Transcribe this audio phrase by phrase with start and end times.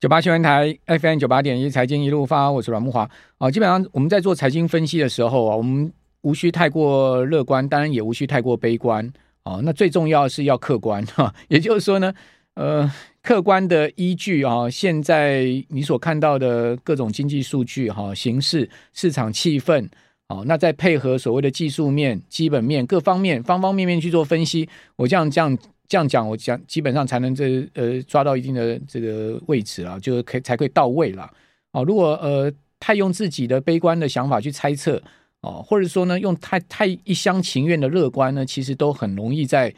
[0.00, 3.50] 九八新闻台 FM 九八点一财经一路发，我是阮木华啊。
[3.50, 9.58] 基本上我们在做财经分析的时候啊，我们无需太过乐观，当然也无需太过悲观啊。
[9.64, 12.14] 那最重要是要客观哈， 也就是说呢，
[12.54, 12.88] 呃，
[13.24, 19.88] 客观的依据啊，现在你所看到的各种经济数据哈、形势、市场气氛
[20.28, 25.58] 啊，那再配合所谓的技术面、基本面各方面方方面面去做分析，我这样这样。
[25.88, 31.30] 这样讲，我讲基本上才能这呃抓到一定的这个位置啊，就可以才可以到位了
[31.72, 31.82] 哦。
[31.82, 35.02] 如果呃太用自己的悲观的想法去猜测
[35.40, 39.74] 哦，或者说呢用太太一厢情愿的乐观呢，其实都很容易在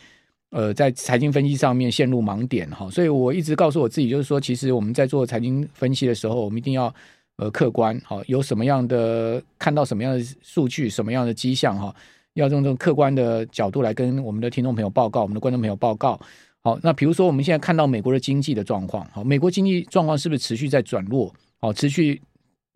[0.51, 2.90] 呃在财经分析上面陷入盲点哈。
[2.90, 6.92] 所以我一直告诉我自己，就是说，其实我们在做财经分析的时候，我们一定要
[7.37, 11.95] 呃客观好，有什么样的看到什么样的数据，什么样的迹象哈。
[12.34, 16.19] 要用这种客观的角度来跟我们的听众朋友报告，我们的观众朋友报告。
[16.62, 21.35] 好，那比如说我们现在看到美国的经济的状况，好，美国经济状况是不是持续在转弱？
[21.59, 22.21] 好，持续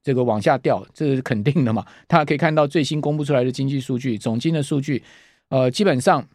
[0.02, 1.84] 这个往下掉，这是肯定的嘛？
[2.06, 5.02] 大家可以看到最新公布出来的经济数据，总经的数据，
[5.50, 6.26] 呃，基本上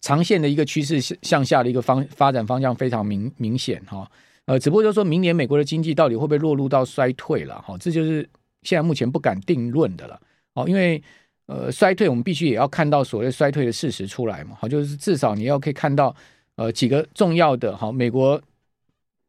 [0.00, 4.10] 长线的一个趋势向下的一个方发展方向非常明明显哈。
[4.46, 7.60] 呃，只不过就是说明年美国的经济到底会不会落入到衰退了？
[7.60, 8.28] 哈，这就是
[8.62, 10.18] 现在目前不敢定论的了。
[10.54, 11.02] 哦，因为。
[11.46, 16.14] 呃，衰退我们必须也要看到所谓衰退的事实出来嘛，好，就是至少你要可以看到，
[16.56, 18.40] 呃，几个重要的哈，美国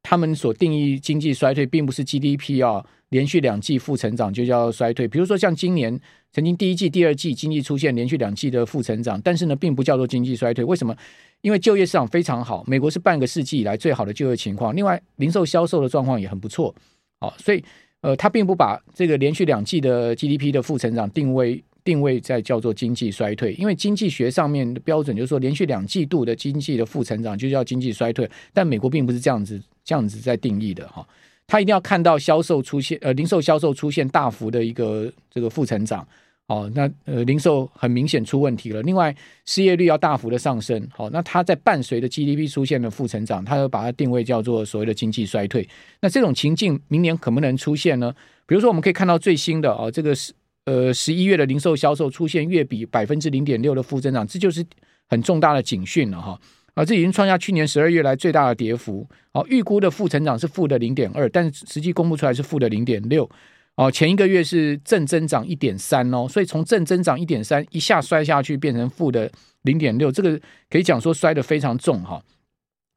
[0.02, 5.08] 他们所定义经济衰退，并不是 GDP 啊连续两季负成长就叫衰退。
[5.08, 6.00] 比如说像今年
[6.32, 10.64] 曾经第一季、第二季经济出现连续两季的负成长，但是呢，并不叫做经济衰退。
[10.64, 10.96] 为什么？
[11.42, 14.74] 因为就业市场非常好，美国是半个世纪以来最好的就业情况。
[14.76, 16.74] 另外，零售销售的状况也很不错，
[17.20, 17.64] 好，所以
[18.02, 21.62] 呃，他并不把这个连续两季的 GDP 的负成长定位。
[21.86, 28.28] 定位在叫做经济衰退，因为经济学上面的标准就是说，连续两季度的经济的负成长就叫经济衰退。
[28.52, 31.08] 但美国并不是这样子这样子在定义的哈，
[31.46, 36.06] 他一定要看到销售出现呃零售销售出现大幅的一个这个负成长，
[36.48, 38.82] 哦，那呃零售很明显出问题了。
[38.82, 45.70] 另外失业率要大幅的上升，好，那它在伴随着 GDP 出现了负成长，它要把它定位叫做所谓的经济衰退。
[46.02, 48.12] 那这种情境明年可不能出现呢？
[48.48, 50.34] 比如说我们可以看到最新的啊这个是。
[50.66, 54.66] 呃，十一月的零售销售出现月比百分之零点六的负增长，这就是
[55.08, 56.40] 很重大的警讯了哈。
[56.74, 59.08] 啊，这已经创下去年十二月来最大的跌幅。
[59.32, 63.30] 哦，预估的负成长是负的零点二，但实际公布出来是负的零点六。
[63.76, 70.40] 哦，前一个月是正增长一点三哦，所以从正增长一点三一下摔下去变成负的零点六，这个
[70.70, 72.22] 可以讲说摔得非常重哈。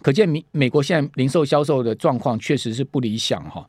[0.02, 3.68] 可见美美国现在零售销售的状况确实是不理想哈。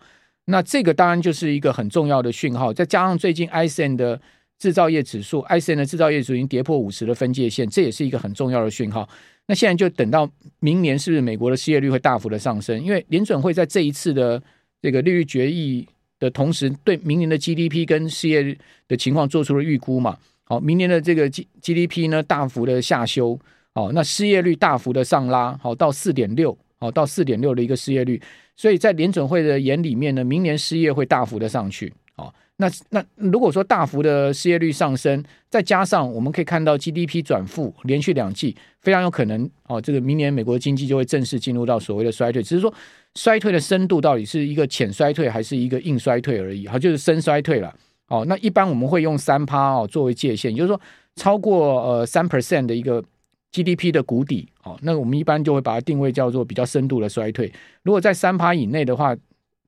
[0.49, 4.19] 那这个当然就是一个很重要的讯号，再加上最近 ISM 的
[4.57, 9.07] 制造业指数，ISM 的制造业指数已经跌破五十的分界线，这也是一个很重要的讯号。
[9.45, 10.29] 那现在就等到
[10.59, 12.83] 明年，是不是美国的失业率会大幅的上升？
[12.83, 14.41] 因为联准会在这一次的
[14.81, 15.87] 这个利率决议
[16.19, 20.17] 的同时，对明年的 GDP 跟失业的情况做出了预估嘛。
[20.43, 23.39] 好，明年的这个 G GDP 呢大幅的下修，
[23.73, 28.21] 好，那失业率大幅的上拉，好到四点六，好到四点六的一个失业率。
[28.59, 42.73] 所以在联准会的眼里面呢，明年失业会大幅的上去，哦，那那如果说大幅的失业率上升，再加上我们可以看到 GDP 转负连续两季，非常有可能哦，这个明年美国经济就会正式进入到所谓的衰退，只是说
[43.15, 47.73] 衰退的深度到底是一个浅衰退还是一个硬衰退而已，哈，就是深衰退了，
[48.09, 50.81] 哦，那一般我们会用三趴哦作为界限，也就是说
[51.15, 53.01] 超过呃三 percent 的一个。
[53.51, 57.51] GDP 的谷底，哦，那我们一般就会把它定位叫做比较深度的衰退。
[57.81, 59.15] 如果在三趴以内的话，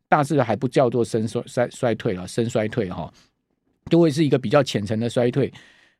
[0.07, 3.11] 大致还不叫做深衰衰衰退了，深衰退哈，
[3.89, 5.51] 就会是一个比较浅层的衰退。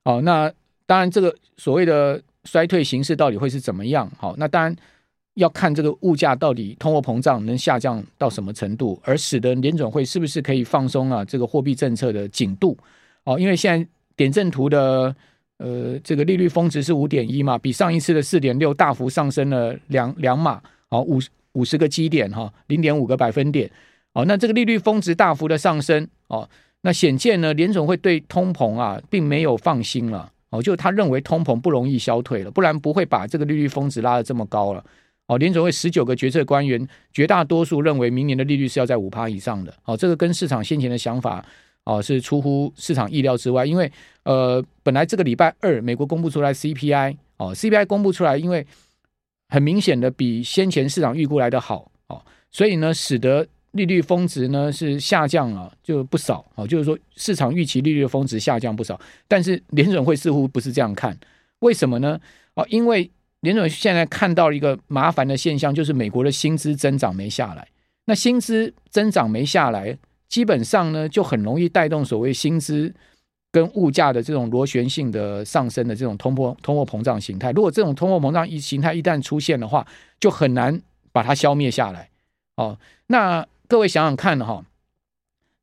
[0.03, 0.51] 哦，那
[0.85, 4.11] 当然这个所谓的衰退形式到底会是怎么样？
[4.15, 4.75] 好，那当然
[5.33, 12.77] 要看这个物价到底通货膨胀能下降到什么程度，而使得联准会是不是可以放松啊这个货币政策的紧度。
[13.23, 15.15] 哦，因为现在点阵图的。
[15.61, 21.19] 呃，这个利率峰值是五点一嘛，比上一次的四点六大幅上升了两两码，好五
[21.51, 23.69] 五十个基点哈，零点五个百分点，
[24.13, 26.49] 哦，那这个利率峰值大幅的上升，哦，
[26.81, 34.83] 那显见呢，联总会对通膨啊，并没有放心了，哦，就他认为通膨不容易消退了，不然不会把这个利率峰值拉得这么高了，
[35.27, 41.45] 哦，联总会十九个决策官员，绝大多数认为明年的利率是要在五趴以上的，哦，这个跟市场先前的想法。
[41.85, 43.91] 哦，是出乎市场意料之外，因为
[44.23, 48.65] 呃，本来这个礼拜二美国公布出来 CPI 哦，CPI 公布出来，因为
[49.49, 61.17] 很明显的比先前市场预估来的好哦，所以呢，使得利率峰值呢是下降了就不少哦，就是说市场预期利率的峰值下降不少，但是联准会似乎不是这样看，
[61.59, 62.19] 为什么呢？
[62.53, 67.67] 哦，因为联准现在看到一个麻烦的现象，就是美国的薪资增长没下来。
[68.05, 69.97] 那薪资增长没下来，
[70.31, 72.91] 基本上呢就很容易带动所谓薪资
[73.51, 77.51] 跟物价的这种螺旋性的上升的这种通货通货膨胀形态。
[77.51, 79.85] 如果这种通货膨胀一形态一旦出现的话，
[80.21, 80.81] 就很难
[81.11, 82.09] 把它消灭下来。
[82.55, 84.65] 哦，那各位想想看哈。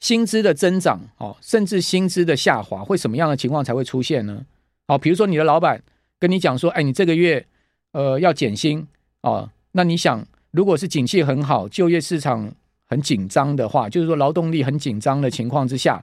[0.00, 4.46] 薪资的增长，哦，甚至薪资的下滑，会什么样的情况才会出现呢？
[4.86, 5.82] 哦，比如说你的老板
[6.20, 7.44] 跟你讲说，哎，你这个月
[7.90, 8.86] 呃要减薪
[9.22, 12.54] 哦，那你想，如果是景气很好，就业市场
[12.88, 16.02] 很紧张的话，就是说劳动力很紧张的情况之下，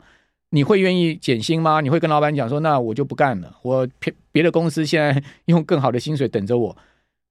[0.51, 1.81] 你会愿意减薪吗？
[1.81, 6.77] 你会跟老板讲说，那我就不干了，我别别的公司现在用更好的薪水等着我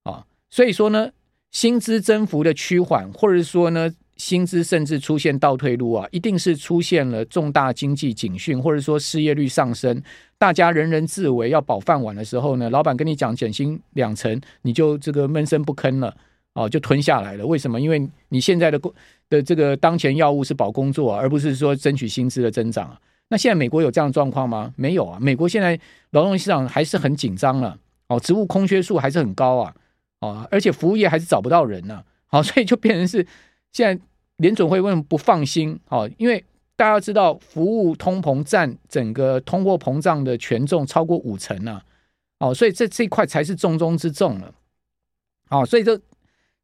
[0.03, 1.09] 啊，所以说呢，
[1.51, 3.93] 薪资增幅的趋缓，或者说呢。
[4.17, 10.01] 薪资甚至出现倒退路啊，一定是出现了重大经济警讯，或者说失业率上升，
[10.37, 16.15] 大家人人自危要保饭碗的时候呢，老板跟你讲减薪两成，你就这个闷声不吭了，
[16.55, 17.45] 哦，就吞下来了。
[17.45, 17.79] 为什么？
[17.79, 18.91] 因为你现在的工
[19.29, 22.97] 的这个当前要务是保工作，而不是说争取薪资的增长。
[23.29, 24.73] 那现在美国有这样的状况吗？
[24.75, 25.79] 没有啊，美国现在
[26.09, 29.75] 劳动市场还是很紧张了，哦，职务空缺数还是很高啊，
[30.21, 33.25] 哦，而且服务业还是找不到人呢，好，所以就变成是。
[33.71, 34.01] 现在
[34.37, 35.77] 联准会为什么不放心？
[35.89, 36.41] 哦，因为
[36.77, 41.83] 大家知道，服务通膨占整个通货膨胀的权重超过五成啊，
[42.39, 44.53] 哦，所以这这一块才是重中之重了。
[45.49, 45.99] 哦，所以这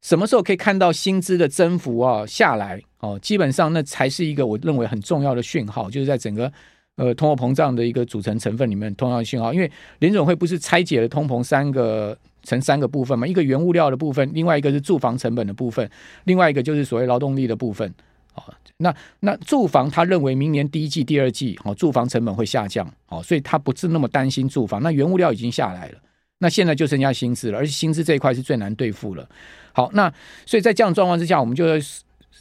[0.02, 2.78] 什么时候可以看到薪资的增幅啊下来？
[3.00, 6.52] 哦，基本上那才是一个我认为很重要的讯号，就是在整个
[6.96, 9.54] 呃通货膨胀的一个组成成分里面通要讯号。
[9.54, 9.70] 因为
[10.00, 12.14] 联准会不是拆解了通膨三个。
[12.44, 15.88] 成三个部分嘛，一个原物料的部分，另外一个是住房成本的部分，
[16.24, 17.88] 另外一个就是所谓劳动力的部分。
[18.34, 18.42] 哦，
[18.78, 24.82] 那那住房他认为明年第一季、第二季，哦，住房成本会下降，哦，所以他不是那么担心住房。
[24.82, 25.98] 那原物料已经下来了，
[26.42, 29.24] 那现在就剩下薪资了，而且薪资这一块是最难对付了。
[29.72, 30.12] 好，那
[30.44, 31.76] 所以在这样状况之下，我们就要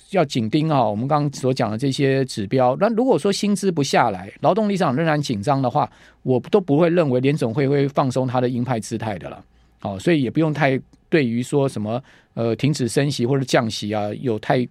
[0.10, 2.76] 要紧盯啊，我们刚刚所讲的这些指标。
[2.80, 5.88] 那如果说薪资不下来，劳动力上仍然紧张的话，
[6.24, 9.46] 我都不会认为联总会会放松他的鹰派姿态的了。
[9.82, 12.04] 哦，所以也不用太对于说什么
[12.34, 14.68] 呃停止升息或者降息啊，有太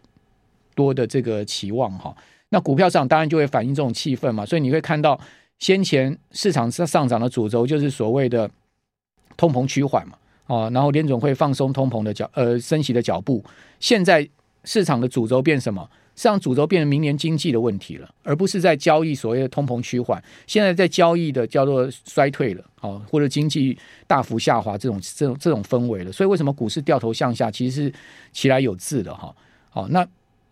[0.74, 2.12] 多的这个期望哈。
[2.48, 5.18] 那股票上当然就会反映这种气氛嘛，所以你会看到
[5.60, 8.50] 先前市场上上涨的主轴就是所谓的
[9.40, 10.12] 通膨趋缓嘛，
[10.48, 13.42] 哦，然后联总会放松通膨的脚呃升息的脚步，
[13.78, 14.28] 现在
[14.64, 15.88] 市场的主轴变什么？
[16.14, 20.22] 市场主轴变成明年经济的问题了，而不是在交易所谓的通膨趋缓。
[20.46, 26.12] 现在在交易的叫做衰退了，哦，或者经济大幅下滑这种这种这种氛围了。
[26.12, 27.94] 所以为什么股市掉头向下，其实是
[28.32, 29.34] 其来有致的哈。
[29.70, 30.06] 好，那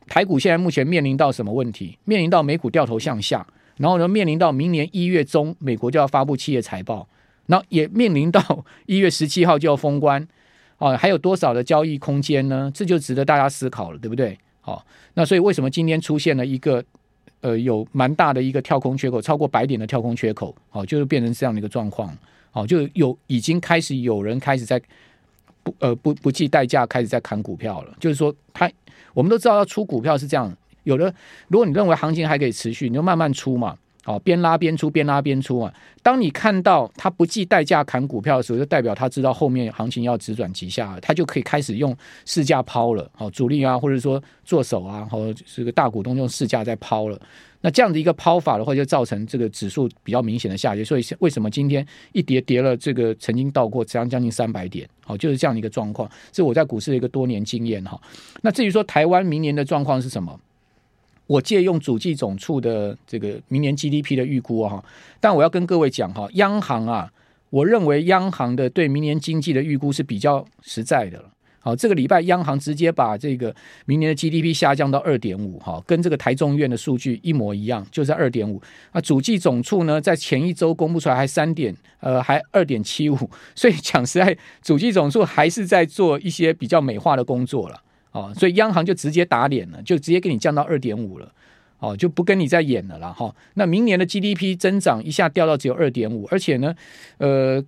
[0.06, 1.98] 台股现在目前面临到什么问题？
[2.06, 3.46] 面临到美股掉头向下，
[3.76, 7.06] 然后呢，面临到明年一月中美国就要发布企业财报，
[7.48, 10.28] 然后也面临到 一月十七号就要封关，
[10.76, 12.70] 哦，还有多少的交易空间呢？
[12.76, 14.38] 这就值得大家思考了，对不对？
[14.60, 14.84] 好，
[15.14, 16.84] 那所以为什么今天出现了一个
[17.40, 20.54] 呃有蛮大的一个跳空缺口，超过百点的跳空缺口？
[20.68, 22.16] 好，就是变成这样的一个状况。
[22.50, 24.80] 好，就有已经开始有人开始在
[25.62, 27.96] 不呃不不计代价开始在砍股票了。
[27.98, 28.70] 就是说，他
[29.14, 30.54] 我们都知道要出股票是这样，
[30.84, 31.12] 有的
[31.48, 33.74] 如果你认为行情还可以持续，你就慢慢出嘛。
[34.08, 35.70] 哦，边拉边出，边拉边出啊！
[36.02, 41.94] 当你看到他不计代价砍股票的时候，就代表他知道后面行情要直转急下，他就可以开始用
[42.24, 43.10] 市价抛了。
[43.14, 47.20] 好，主力啊，或者说做手啊，或者是个大股东用市价在抛了。
[47.60, 50.82] 那这样的一个抛法的话，就造成这个指数比较明显的下跌。
[50.82, 54.88] 所以为什么今天一跌跌了这个曾经到过将将近三百点？
[55.04, 56.10] 好，就是这样一个状况。
[56.32, 58.00] 是我在股市的一个多年经验哈。
[58.40, 60.40] 那至于说台湾明年的状况是什么？
[61.28, 64.82] 我借用主计总处的这个明年 GDP 的预估哈，
[65.20, 67.08] 但我要跟各位讲哈，央行啊，
[67.50, 71.30] 我认为央行的对明年经济的预估是比较实在的了。
[71.60, 73.54] 好，这个礼拜央行直接把这个
[73.84, 78.62] 明年的 GDP 下降到二点五，哈，跟这个台中院的数据一模一样，就是二点五。
[78.92, 83.18] 啊，主计总处呢，在前一周公布出来还三点，呃，还二点七五，
[83.54, 87.82] 所以讲实在，主计总处还是在做一些比较美化的工作了。
[88.12, 91.30] 哦，所以央行就直接打脸了，就直接给你降到二点五了，
[91.78, 93.12] 哦，就不跟你再演了啦。
[93.12, 93.34] 哈。
[93.54, 96.74] 那明年的 GDP 增长一下掉到只有二点五，而且呢，
[97.18, 97.62] 呃，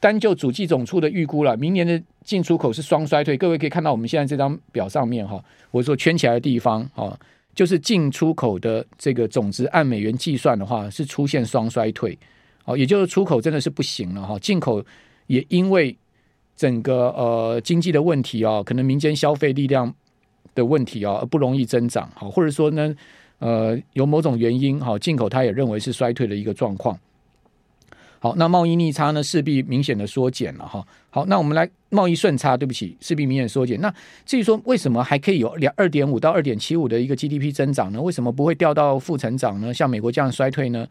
[0.00, 3.36] 单就主计总处的预估了，明年的进出口是双衰退。
[3.36, 7.16] 各位可以看到我们现在这张表上面哈，我说圈起来的地方，哦，
[7.54, 12.18] 就是进出口的这个总值按美元计算的话是出现双衰退，
[12.64, 14.84] 哦，也就是出口真的是不行了哈，进口
[15.28, 15.96] 也因为。
[16.58, 19.94] 整个呃经济的问题啊，可能民间消费力量
[20.56, 22.92] 的问题啊，不容易增长，好，或者说呢，
[23.38, 26.98] 呃，有某种原因，好，进口他也认为是衰退的一个状况。
[28.18, 30.84] 好，那贸易逆差呢势必明显的缩减了哈。
[31.10, 33.80] 好，那我们来贸易顺差，对不起，势必明显缩减。
[33.80, 33.94] 那
[34.26, 38.02] 至于说为什么还可以有两二点五到二点七五的一个 GDP 增长呢？
[38.02, 39.72] 为什么不会掉到负成长呢？
[39.72, 40.84] 像美国这样衰退呢？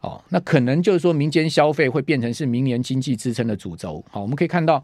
[0.00, 4.04] 哦，那可能就是说民间消费会变成是明年经济支撑的主轴。
[4.10, 4.82] 好，我们可以看到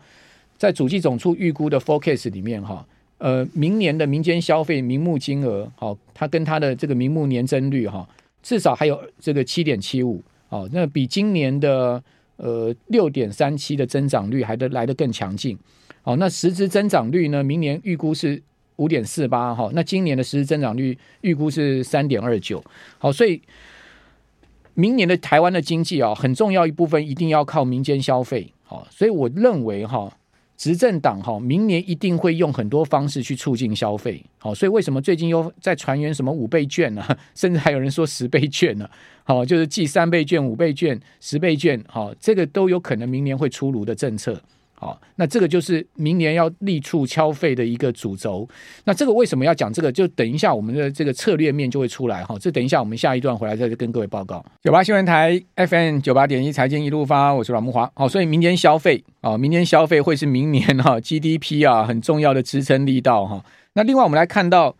[0.56, 2.87] 在主计总处预估的 forecast 里面哈，
[3.18, 8.08] 呃，明年的民间消费名目金额，好，它跟它的这个名目年增率哈，
[8.42, 10.23] 至少还有这个七点七五。
[10.49, 12.00] 哦，那比今年的
[12.37, 15.58] 呃六点三七的增长率还得来得更强劲。
[16.04, 17.42] 哦，那实质增长率呢？
[17.42, 18.40] 明年预估是
[18.76, 22.62] 五点四八哈，那今年的实质增长率预估是三点二九。
[22.99, 23.42] 好，所以
[24.76, 28.52] 明年的台湾的经济啊，很重要一部分一定要靠民间消费。
[28.62, 30.16] 好，所以我认为哈。
[30.59, 37.06] 执政党哈，明年一定会用很多方式去促进消费，好，所以为什么最近又在传言什么五倍券呢？
[37.37, 38.88] 甚至还有人说十倍券呢？
[39.23, 44.40] 好，就是寄三倍券、五倍券、十倍券，好，这个都有可能明年会出炉的政策。
[44.78, 48.47] 好，那这个就是明年要力促消费的一个主轴。
[48.85, 49.90] 那这个为什么要讲这个？
[49.90, 52.37] 就等一下我们的这个策略面就会出来哈。
[52.38, 54.45] 这等一下我们下一段回来再跟各位报告。
[54.62, 57.90] 九八新闻台 FM 九八点一财经一路发，我是阮慕华。
[57.95, 63.42] 好，所以明年消费啊，明年消费会是明年哈 GDP 啊很重要的支撑力道哈。
[63.73, 64.76] 那另外我们来看到，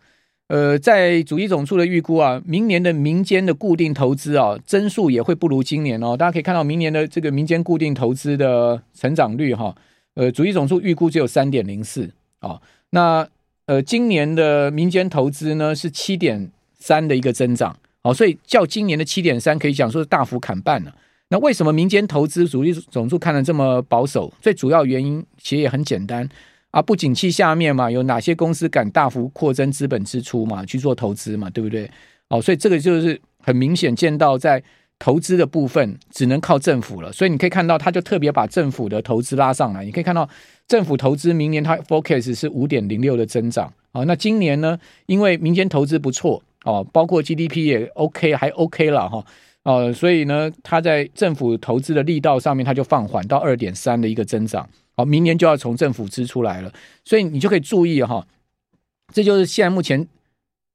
[0.47, 6.15] 呃，在主力总数的预估啊，明年的民间的固定投资啊增速也会不如今年哦。
[6.15, 9.75] 大家可以看到明年的这个民间固定投资的成长率哈。
[10.15, 12.59] 呃，主力总数预估只有三点零四啊，
[12.91, 13.27] 那
[13.65, 16.49] 呃，今年的民间投资呢是七点
[16.79, 20.95] 三的一个增长，哦，所以较今年的七点三可以讲说是大幅砍半了。
[21.29, 24.33] 那为什么民间投资主力总数看得这么保守？
[24.41, 26.27] 最主要原因其实也很简单
[26.71, 31.89] 啊，不景气下面嘛，有哪些公司敢大幅扩增资本支出嘛，去做投资嘛，对不对？
[32.29, 34.63] 哦，所以这个就是很明显见到在。
[34.99, 39.85] 投资的部分只能靠政府了，所以你可以看到，他就特别把政府的投资拉上来。
[39.85, 40.27] 你可以看到，
[40.67, 44.03] 政府投资明年它 focus 是五点零六的增长啊。
[44.05, 49.23] 那今年呢，因为民间投资不错哦，包括 GDP 也 OK，还 OK 了哈
[49.61, 54.67] 哦，所以呢，它在政府投资的力道上面，它就放缓到二点三的一个增长。
[54.97, 56.73] 好，明年就要从政府支出来了，
[57.05, 58.27] 所以你就可以注意哈，
[59.13, 60.07] 这就是现在目前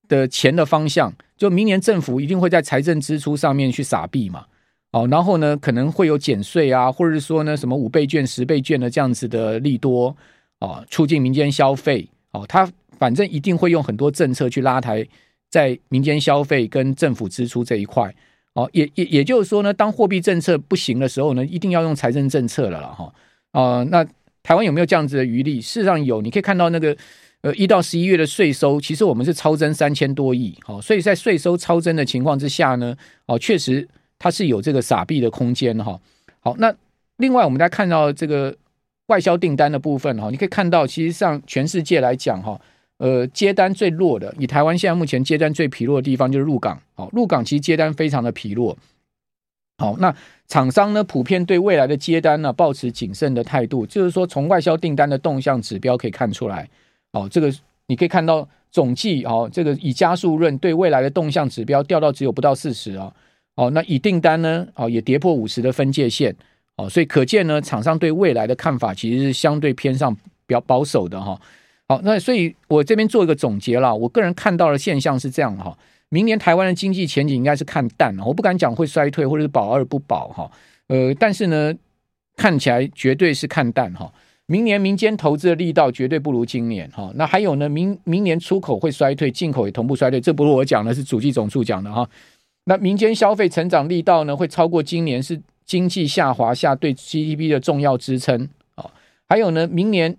[0.09, 1.12] 的钱的方向。
[1.37, 4.47] 就明年政府一定会在财政支出上面去撒币嘛，
[4.93, 10.17] 哦，然后呢可能会有减税啊，或者是说呢什么五倍券、十倍券的这样子的利多
[10.61, 12.09] 哦，促进民间消费。
[12.31, 15.05] 哦，他反正一定会用很多政策去拉抬
[15.50, 18.14] 在民间消费跟政府支出这一块。
[18.55, 23.12] 哦，也也也就是说呢，当货币政策不行的时候呢，一定要用财政政策了了哈，
[23.52, 24.04] 啊那
[24.42, 25.61] 台湾有没有这样子的余力？
[25.61, 26.97] 事实上有，你可以看到那个。
[27.42, 36.00] 呃，一到十一月的税收，其实我们是超增三千多亿，好，所以在税收超增的情况之下呢，哦，确实它是有这个撒币的空间哈。
[36.38, 36.73] 好，那
[37.16, 38.56] 另外我们再看到这个
[39.06, 42.61] 外销订单的部分哈，你可以看到，其实上全世界来讲哈，
[42.99, 48.78] 呃，接单最弱的，以台湾现在目前接单最疲弱的地方就是入港，好，入港其实接单非常的疲弱。
[49.79, 50.14] 好，那
[50.47, 56.69] 厂商呢普遍对未来的接单呢抱持谨慎的态度，就是说从外销订单的动向指标可以看出来。
[57.12, 57.52] 哦，这个
[57.87, 63.12] 你可以看到总计哦，这个以加速论对未来的动向指标掉到只有不到四十啊。
[63.55, 66.35] 哦，那以订单呢，哦也跌破五十的分界线。
[66.76, 70.14] 哦，所以可见呢，厂商对未来的看法其实是相对偏上
[70.47, 71.38] 比较保守的哈。
[71.87, 75.76] 好，那所以我这边做一个总结啦，我个人看到的现象是这样哈，
[76.12, 80.50] 明年台湾的经济前景应该是看淡了，我不敢讲会衰退或者是保二不保哈。
[80.88, 81.73] 呃，但是呢，
[82.37, 84.12] 看起来绝对是看淡哈。
[84.45, 92.07] 明年民间投资的力道绝对不如今年哈，那还有呢，明明年出口会衰退，进口也同步衰退，这不是我讲的，是主计总数讲的哈。
[92.64, 98.85] 那民间消费成长力道呢，会超过今年，是经济下滑下对 GDP 的重要支撑啊。
[99.26, 100.14] 还有呢，明年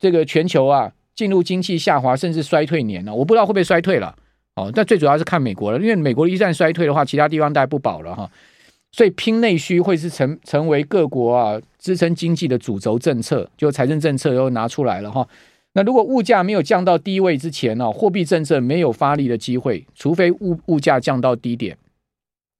[0.00, 4.16] 这个全球啊进入经济下滑甚至衰退年了，我不知道会不会衰退了
[4.58, 4.72] 哦。
[4.74, 8.30] 但最主要是看美国了，因为美国一旦衰退的话，其他地方大概不保了哈。
[8.90, 15.26] 所以拼内需会是成成为各国啊支撑经济的主轴政策，就财政政策又拿出来了哈。
[15.74, 21.76] 那如果物价没有降到低位之前呢，货币政策没有发力的机会，除非物物价降到低点，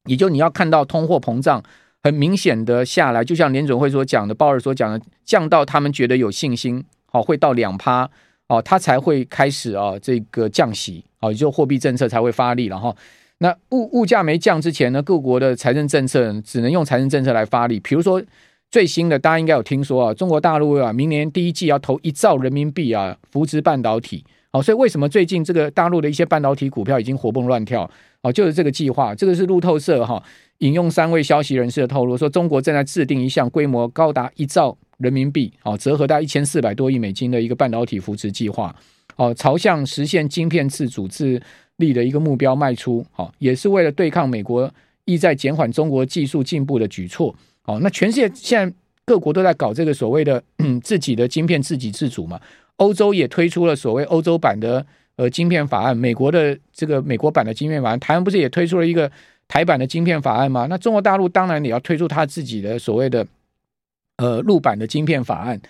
[0.04, 1.62] 也就你要看到通货膨胀
[2.02, 8.08] 很明显的下来，就像联准会所讲的，鲍尔所讲的，降到他们觉得有信心，好会到两趴
[8.48, 12.94] 哦，它才会开始啊这个降息，好也就货币政策才会发力了哈。
[13.38, 17.78] 那物物价没降之前呢，各国的财政政策只能用财政政策来发力。
[17.80, 18.22] 比如说
[18.70, 27.88] 最新的，大家应该有听说啊，中国大陆啊，明年第一季要投一兆人民币啊，扶持半导体好，所以为什么最近这个大陆的一些半导体股票已经活蹦乱跳？
[28.22, 30.22] 好，就是这个计划，这个是路透社哈
[30.58, 38.74] 引用三位消息人士的透露说，中国正在制定一项规模高达一兆人民币，哦，折合大一千四百多亿美金的一个半导体扶持计划，
[39.16, 41.40] 哦，朝向实现晶片自主自
[41.76, 44.68] 立的一个目标迈出，哦，也是为了对抗美国
[45.04, 47.34] 意在减缓中国技术进步的举措，
[47.64, 48.74] 哦，那全世界现在
[49.04, 50.42] 各国都在搞这个所谓的
[50.82, 52.40] 自己的晶片自给自主嘛，
[52.76, 54.84] 欧洲也推出了所谓欧洲版的。
[55.18, 59.10] 呃，晶片法案，美国的这个美国版的晶片法案，台湾不是也推出了一个
[59.48, 60.66] 台版的晶片法案吗？
[60.68, 63.26] 那中国大陆当然也要推出他自己的所谓的
[64.18, 65.60] 呃陆版的晶片法案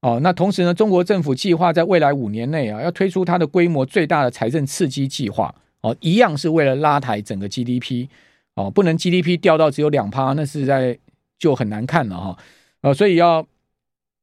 [0.00, 0.18] 哦。
[0.22, 8.08] 那同时呢，中国政府计划在未来五年内啊，要推出它的规模最大的财政刺激计划哦，一样是为了拉抬整个 GDP
[8.54, 10.98] 哦，不能 GDP 掉到只有两趴，那是在
[11.38, 12.38] 就很难看了哈。
[12.80, 13.46] 呃，所以要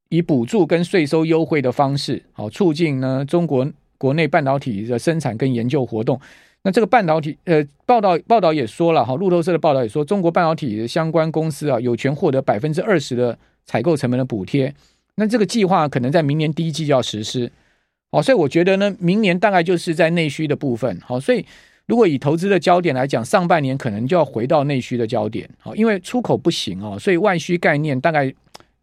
[0.10, 3.72] 以补助跟税收优惠的方式，好促进呢中国。
[3.96, 6.20] 国内半导体的生产跟研究活动，
[6.64, 14.74] 那这个半导体呃报道报道也说了哈，路透社的报道也说，中国半导体的相关公司啊有权获得百分之二十的采购成本的补贴。
[15.16, 17.52] 那这个计划可能在明年第一季就要实施，
[18.12, 21.46] 好，所以我觉得呢，明年大概就是在内需的部分，好，所以
[21.86, 28.34] 如果以投资的焦点来讲，上半年可能就要回到内需的焦点，好，因为出口不行哦，所以外需概念大概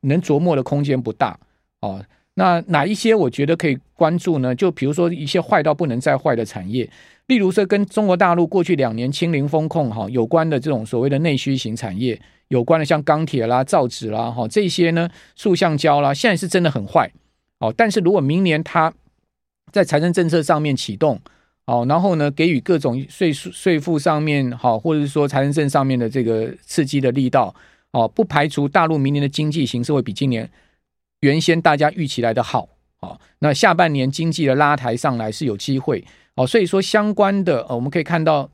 [0.02, 1.38] 能琢磨的空间不大，
[1.80, 2.04] 哦。
[2.34, 4.54] 那哪一些我觉得可以关注呢？
[4.54, 6.88] 就比如说一些坏到不能再坏的产业，
[7.30, 17.08] 例如说跟中国大陆过去两年清零风控哈有关的这种所谓的内需型产业有关的，像钢铁啦、造纸啦哈这些呢，塑橡胶啦，现在是真的很坏
[17.60, 17.72] 哦。
[17.76, 18.92] 但是如果明年它
[19.70, 21.20] 在财政政策上面启动
[21.66, 27.54] 哦，然后呢给予各种税税负上面好，或者是说财政政上面的这个刺激的力道
[27.92, 30.50] 哦，不排除大陆明年的经济形势会比今年。
[31.20, 32.66] 原先大家预期来的好，
[33.00, 36.02] 好，那下半年经济的拉抬上来是有机会，
[36.36, 38.48] 哦，所以说相关的，呃，我们可以看到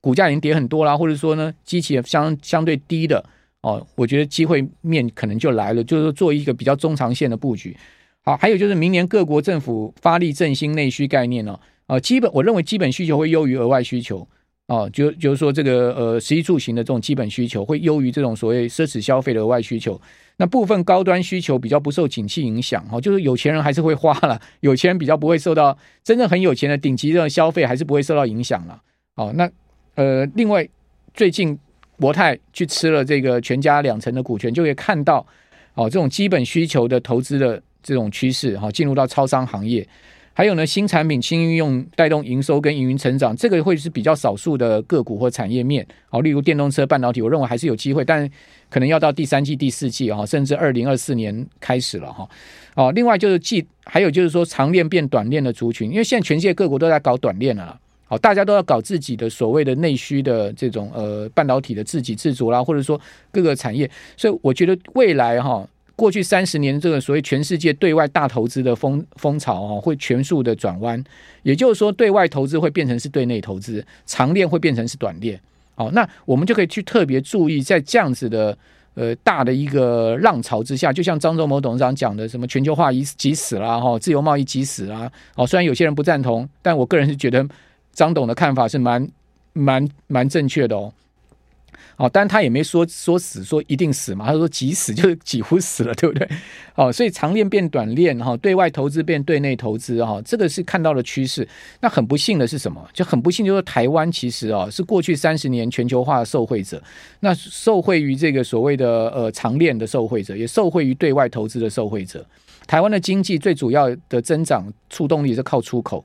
[0.00, 3.22] 股价已经跌很多啦，或者说呢，基期也相相对低的，
[3.62, 7.76] 哦，我觉得机会面可能就来了，就是说做一个比较中长线的布局。
[8.22, 14.26] 好，还有就是明年各国政府发力振兴内需概念呢，啊，基本我认为基本需求会优于额外需求，
[14.68, 20.00] 哦，就就是说这个呃，食衣住行的这种基本需求会优于这种所谓奢侈消费的额外需求。
[20.38, 28.82] 那部分高端需求比较不受景气影响，哦，就是有钱人还是会花了，有钱人比较不会受到真正很有钱的顶级的消费还是不会受到影响了。
[29.14, 29.50] 好，那
[29.94, 30.68] 呃，另外
[31.14, 31.58] 最近
[31.98, 35.26] 国泰去吃了这个全家两成的股权，就可以看到
[35.74, 39.88] 哦，这种基本需求的投资的这种趋势，哈，进入到超商行业。
[40.36, 45.86] 还有呢，新产品、新运用带动营收跟营运成长，这个会是比较少数的个股或产业面。
[46.10, 48.30] 好，例如电动车、半导体，我认为还是有机会，但
[48.68, 52.28] 可能要到第三季、第四季啊，甚至二零二四年开始了哈。
[52.74, 63.00] 哦，另外就是既还有就是说长链变短链的族群，因为现在全世界各国都在搞短链了，好，大家都要搞自己的所谓的内需的这种呃半导体的自给自足啦，或者说
[63.32, 65.66] 各个产业，所以我觉得未来哈。
[65.96, 71.02] 过去三十年，这个所谓全世界对外大投资的风风潮啊，会全速的转弯。
[71.42, 75.40] 也就是说，对外投资会变成是对内投资，长链会变成是短链。
[75.74, 78.56] 好，那我们就可以去特别注意，在这样子的
[78.94, 85.10] 呃大的一个浪潮之下，就像张忠谋董事长讲的，什么全球化已即死啦，哈，自由贸易即死啦。
[85.34, 87.46] 哦，虽然有些人不赞同，但我个人是觉得
[87.92, 89.08] 张董的看法是蛮
[89.54, 90.92] 蛮蛮正确的哦。
[91.96, 94.26] 哦，但他也没说说死，说一定死嘛。
[94.26, 96.28] 他说即死 就是几乎死了，对不对？
[96.74, 101.48] 哦，所以长链变短链哈，对外投资变对内投资哈，这个是看到了趋势。
[101.80, 102.86] 那很不幸的是什么？
[102.92, 106.82] 就很不幸，就是台湾其实啊是过去三十年全球化的受惠者，
[107.20, 112.24] 那受惠于这个所谓的呃长链的受惠者，也受惠于对外投资的受惠者。
[112.66, 116.04] 台湾的经济最主要的增长触动力是靠出口，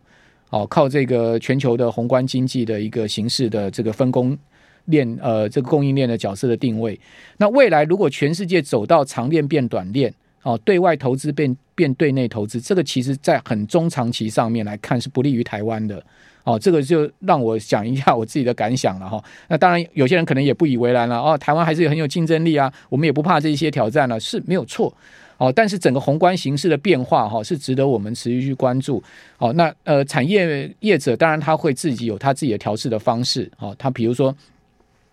[0.51, 4.37] 哦，靠这个全球的宏观经济的一个形式的这个分工。
[4.85, 6.99] 链呃，这个供应链的角色的定位。
[7.37, 10.13] 那未来如果全世界走到长链变短链，
[10.43, 16.03] 哦，对外投资变变对内投资，这个其实在很中长期上面来看是不利于台湾的。
[16.43, 19.23] 哦，这个就让我讲一下我自己的感想了哈。
[19.47, 21.15] 那当然有些人可能也不以为然了。
[21.21, 24.91] 哦，台湾还是很有竞争力啊，我们也不怕这些挑战了，是没有错。
[25.37, 29.03] 哦，但是整个宏观形势的变化哈，是值得我们持续去关注。
[29.37, 33.47] 哦，那呃，产业业者当然他会自己有他自己的调试的方式。
[33.59, 34.35] 哦，他比如说。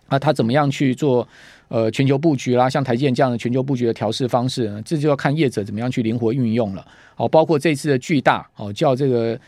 [0.09, 1.27] 那他怎么样去做
[1.67, 2.69] 呃全球布局啦？
[2.69, 4.81] 像台积电这样的全球布局的调试方式呢？
[4.83, 6.85] 这就要看业者怎么样去灵活运用了。
[7.15, 9.39] 好，包括这次的巨大哦，叫这个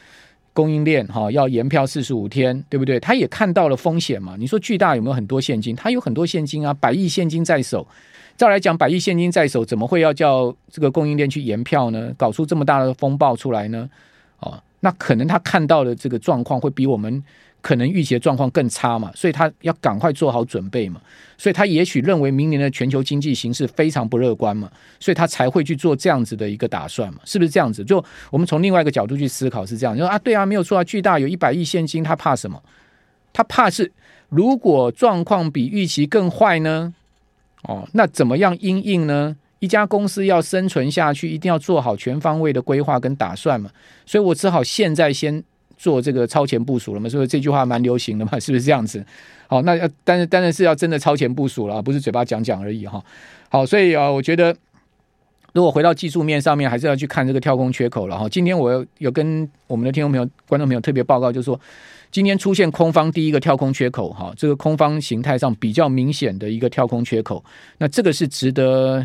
[0.54, 3.00] 供应链哈，要延票四十五天，对不对？
[3.00, 4.36] 他也看到了风险嘛。
[4.38, 5.76] 你说巨大有没有很多现金？
[5.76, 7.88] 他有很多现金啊，百亿现金在手。
[8.38, 12.12] 照来讲，百亿现金在手，怎么会要叫这个供应链去延票呢？
[12.18, 13.90] 搞出这么大的风暴出来呢？
[14.40, 17.24] 哦，那可能他看到的这个状况会比我们
[17.62, 21.00] 可能预期的状况更差嘛，所以他要赶快做好准备嘛，
[21.38, 24.70] 所以他也许认为明年的全球经济形势非常不乐观嘛，
[25.00, 27.84] 所以他才会去做这样子的一个打算嘛，是不是这样子？
[27.86, 32.62] 就我们从另外一个角度去思考是这样，就说啊，对啊，没有错啊，巨大有一百亿现金，他怕什么？
[33.32, 33.92] 他怕是
[34.30, 36.94] 如果状况比预期更坏呢？
[37.64, 39.38] 哦，那怎么样因应呢？
[39.60, 43.70] 一家公司要生存下去，一定要做好全方位的规划跟打算嘛，
[44.06, 45.44] 所以我只好现在先。
[45.82, 47.10] 做这个超前部署了嘛？
[47.10, 48.38] 所以这句话蛮流行的嘛？
[48.40, 49.04] 是不是这样子？
[49.48, 53.04] 好，那要但是当然是要真的超前部署了，不是嘴巴讲讲而已哈。
[53.50, 54.56] 好，所以啊，我觉得
[55.54, 58.30] 如果回到技术面上面，还是要去看这个跳空缺口了哈。
[58.30, 61.60] 今天我有跟我们的听众朋友、观众朋友特别报告，就是说
[62.12, 67.44] 今天出现空方第一个跳空缺口哈，这个空方形态上比较明显的一个跳空缺口，
[67.80, 69.04] 那这个是值得。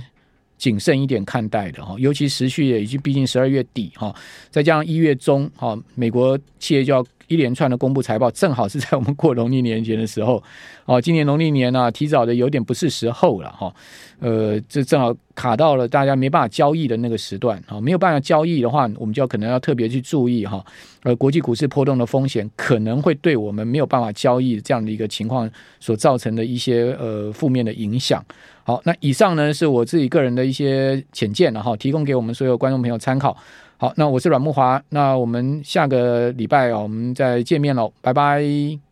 [0.59, 4.15] 谨慎一点看待的哈，尤其持续也已经毕竟十二月底哈，
[4.51, 10.43] 再加上一月中哈，美国企业就要一连串的公布财报，正好是在我们过农历年前的时候，
[10.85, 13.75] 哦，今年农历年呢、提早的有点不是时候了哈，
[14.21, 20.65] 呃，这正好卡到了大家没办法交易的那个时段啊，没有办法交易的话，我们就要可能要特别去注意哈，
[21.03, 28.25] 呃，国际股市波动的风险可能会对我们没有办法交易这样的一个情况所造成的一些呃负面的影响。
[28.63, 33.37] 好，那以上呢是我自己个人的一些浅见，然后提供给我们所有观众朋友参考。
[33.79, 38.87] 好，那我是阮慕华，那我们下个礼拜哦，我们再见面喽，拜拜。